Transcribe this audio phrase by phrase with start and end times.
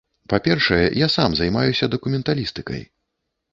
[0.31, 2.81] Па-першае, я сам займаюся дакументалістыкай.